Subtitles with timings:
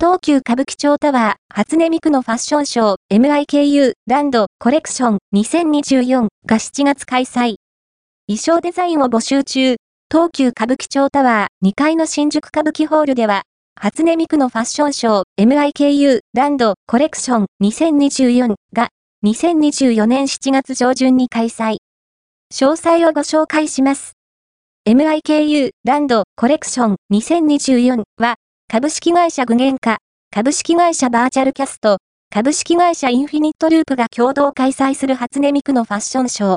[0.00, 7.56] 東急歌舞伎町タワー初音ミクのファッションショー MIKU ランドコレクション2024が7月開催。
[8.28, 9.74] 衣装デザインを募集中。
[10.08, 13.42] 東急歌舞伎町タワー2階の新宿歌舞伎ホールでは、
[13.74, 18.90] 初音ミクのファッションショー MIKU ランドコレクション2024が
[19.26, 21.78] 2024年7月上旬に開催。
[22.54, 24.12] 詳細をご紹介します。
[24.88, 28.36] MIKU ランドコレクション2024は
[28.70, 29.96] 株式会社具現化、
[30.30, 31.96] 株式会社バーチャルキャスト、
[32.30, 36.56] 株式会社インフィニットループが共同開催する初音ミクのファッションショ